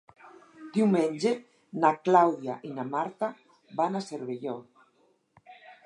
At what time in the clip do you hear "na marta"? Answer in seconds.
2.79-3.31